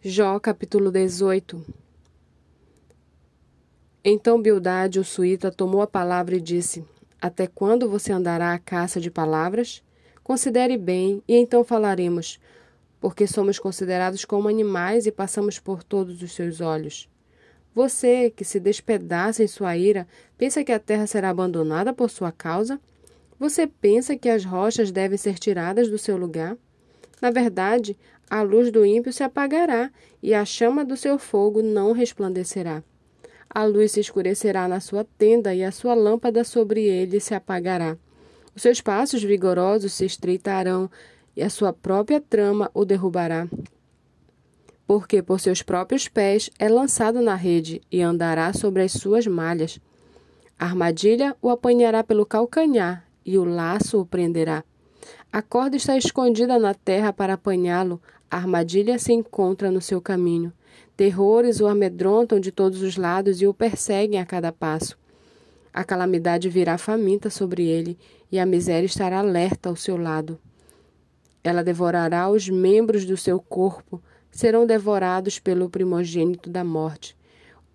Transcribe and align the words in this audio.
Jó 0.00 0.38
capítulo 0.38 0.92
18 0.92 1.60
Então 4.04 4.40
Bildade, 4.40 5.00
o 5.00 5.04
suíta, 5.04 5.50
tomou 5.50 5.82
a 5.82 5.88
palavra 5.88 6.36
e 6.36 6.40
disse: 6.40 6.84
Até 7.20 7.48
quando 7.48 7.90
você 7.90 8.12
andará 8.12 8.54
à 8.54 8.60
caça 8.60 9.00
de 9.00 9.10
palavras? 9.10 9.82
Considere 10.22 10.78
bem, 10.78 11.20
e 11.26 11.34
então 11.34 11.64
falaremos, 11.64 12.38
porque 13.00 13.26
somos 13.26 13.58
considerados 13.58 14.24
como 14.24 14.46
animais 14.46 15.04
e 15.04 15.10
passamos 15.10 15.58
por 15.58 15.82
todos 15.82 16.22
os 16.22 16.30
seus 16.30 16.60
olhos. 16.60 17.08
Você, 17.74 18.30
que 18.30 18.44
se 18.44 18.60
despedaça 18.60 19.42
em 19.42 19.48
sua 19.48 19.76
ira, 19.76 20.06
pensa 20.36 20.62
que 20.62 20.70
a 20.70 20.78
terra 20.78 21.08
será 21.08 21.30
abandonada 21.30 21.92
por 21.92 22.08
sua 22.08 22.30
causa? 22.30 22.80
Você 23.36 23.66
pensa 23.66 24.16
que 24.16 24.28
as 24.28 24.44
rochas 24.44 24.92
devem 24.92 25.18
ser 25.18 25.40
tiradas 25.40 25.90
do 25.90 25.98
seu 25.98 26.16
lugar? 26.16 26.56
Na 27.20 27.30
verdade, 27.30 27.96
a 28.30 28.42
luz 28.42 28.70
do 28.70 28.84
ímpio 28.84 29.12
se 29.12 29.22
apagará 29.22 29.90
e 30.22 30.34
a 30.34 30.44
chama 30.44 30.84
do 30.84 30.96
seu 30.96 31.18
fogo 31.18 31.62
não 31.62 31.92
resplandecerá. 31.92 32.82
A 33.48 33.64
luz 33.64 33.92
se 33.92 34.00
escurecerá 34.00 34.68
na 34.68 34.78
sua 34.78 35.04
tenda 35.16 35.54
e 35.54 35.64
a 35.64 35.72
sua 35.72 35.94
lâmpada 35.94 36.44
sobre 36.44 36.84
ele 36.84 37.18
se 37.18 37.34
apagará. 37.34 37.96
Os 38.54 38.62
seus 38.62 38.80
passos 38.80 39.22
vigorosos 39.22 39.92
se 39.92 40.04
estreitarão 40.04 40.90
e 41.34 41.42
a 41.42 41.48
sua 41.48 41.72
própria 41.72 42.20
trama 42.20 42.70
o 42.74 42.84
derrubará. 42.84 43.48
Porque 44.86 45.22
por 45.22 45.40
seus 45.40 45.62
próprios 45.62 46.08
pés 46.08 46.50
é 46.58 46.68
lançado 46.68 47.20
na 47.22 47.34
rede 47.34 47.80
e 47.90 48.02
andará 48.02 48.52
sobre 48.52 48.82
as 48.82 48.92
suas 48.92 49.26
malhas. 49.26 49.80
A 50.58 50.66
armadilha 50.66 51.36
o 51.40 51.48
apanhará 51.48 52.02
pelo 52.02 52.26
calcanhar 52.26 53.06
e 53.24 53.38
o 53.38 53.44
laço 53.44 54.00
o 54.00 54.06
prenderá. 54.06 54.64
A 55.32 55.42
corda 55.42 55.76
está 55.76 55.96
escondida 55.96 56.58
na 56.58 56.74
terra 56.74 57.12
para 57.12 57.34
apanhá-lo, 57.34 58.00
a 58.30 58.36
armadilha 58.36 58.98
se 58.98 59.12
encontra 59.12 59.70
no 59.70 59.80
seu 59.80 60.00
caminho. 60.00 60.52
Terrores 60.96 61.60
o 61.60 61.66
amedrontam 61.66 62.40
de 62.40 62.52
todos 62.52 62.82
os 62.82 62.96
lados 62.96 63.40
e 63.40 63.46
o 63.46 63.54
perseguem 63.54 64.20
a 64.20 64.26
cada 64.26 64.52
passo. 64.52 64.98
A 65.72 65.84
calamidade 65.84 66.48
virá 66.48 66.76
faminta 66.76 67.30
sobre 67.30 67.66
ele, 67.66 67.96
e 68.30 68.38
a 68.38 68.44
miséria 68.44 68.86
estará 68.86 69.20
alerta 69.20 69.68
ao 69.68 69.76
seu 69.76 69.96
lado. 69.96 70.38
Ela 71.42 71.62
devorará 71.62 72.28
os 72.28 72.48
membros 72.48 73.04
do 73.04 73.16
seu 73.16 73.40
corpo, 73.40 74.02
serão 74.30 74.66
devorados 74.66 75.38
pelo 75.38 75.70
primogênito 75.70 76.50
da 76.50 76.64
morte. 76.64 77.16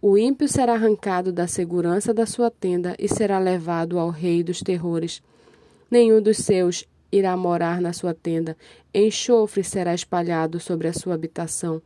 O 0.00 0.18
ímpio 0.18 0.48
será 0.48 0.74
arrancado 0.74 1.32
da 1.32 1.46
segurança 1.46 2.12
da 2.12 2.26
sua 2.26 2.50
tenda 2.50 2.94
e 2.98 3.08
será 3.08 3.38
levado 3.38 3.98
ao 3.98 4.10
rei 4.10 4.42
dos 4.42 4.60
terrores. 4.60 5.22
Nenhum 5.88 6.20
dos 6.20 6.38
seus 6.38 6.84
irá 7.12 7.36
morar 7.36 7.80
na 7.80 7.92
sua 7.92 8.14
tenda. 8.14 8.56
Enxofre 8.94 9.62
será 9.62 9.94
espalhado 9.94 10.58
sobre 10.58 10.88
a 10.88 10.92
sua 10.92 11.14
habitação. 11.14 11.82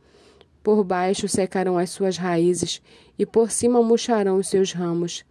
Por 0.63 0.83
baixo 0.83 1.27
secarão 1.27 1.77
as 1.77 1.89
suas 1.89 2.17
raízes 2.17 2.81
e 3.19 3.25
por 3.25 3.51
cima 3.51 3.83
murcharão 3.83 4.37
os 4.37 4.47
seus 4.47 4.71
ramos. 4.71 5.25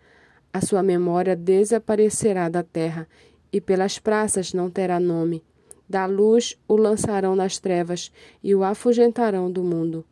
A 0.53 0.61
sua 0.61 0.83
memória 0.83 1.35
desaparecerá 1.35 2.49
da 2.49 2.63
terra 2.63 3.09
e 3.53 3.61
pelas 3.61 3.99
praças 3.99 4.53
não 4.53 4.71
terá 4.71 5.01
nome. 5.01 5.43
Da 5.89 6.05
luz 6.05 6.57
o 6.67 6.77
lançarão 6.77 7.37
nas 7.37 7.59
trevas 7.59 8.11
e 8.43 8.55
o 8.55 8.65
afugentarão 8.65 9.51
do 9.51 9.63
mundo. 9.63 10.05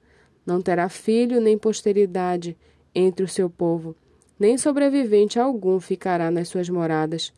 Não 0.46 0.60
terá 0.60 0.88
filho 0.88 1.40
nem 1.40 1.58
posteridade 1.58 2.56
entre 2.94 3.24
o 3.24 3.28
seu 3.28 3.50
povo, 3.50 3.96
nem 4.38 4.56
sobrevivente 4.56 5.38
algum 5.38 5.80
ficará 5.80 6.30
nas 6.30 6.48
suas 6.48 6.68
moradas. 6.68 7.32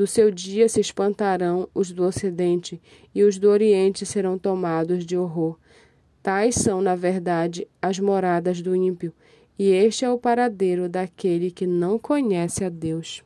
Do 0.00 0.06
seu 0.06 0.30
dia 0.30 0.66
se 0.66 0.80
espantarão 0.80 1.68
os 1.74 1.92
do 1.92 2.04
Ocidente, 2.04 2.80
e 3.14 3.22
os 3.22 3.38
do 3.38 3.50
Oriente 3.50 4.06
serão 4.06 4.38
tomados 4.38 5.04
de 5.04 5.14
horror. 5.14 5.58
Tais 6.22 6.54
são, 6.54 6.80
na 6.80 6.96
verdade, 6.96 7.68
as 7.82 7.98
moradas 7.98 8.62
do 8.62 8.74
ímpio, 8.74 9.12
e 9.58 9.68
este 9.68 10.06
é 10.06 10.10
o 10.10 10.16
paradeiro 10.16 10.88
daquele 10.88 11.50
que 11.50 11.66
não 11.66 11.98
conhece 11.98 12.64
a 12.64 12.70
Deus. 12.70 13.22